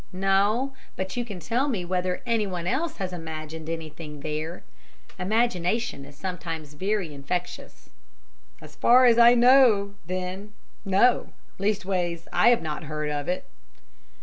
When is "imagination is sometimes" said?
5.19-6.73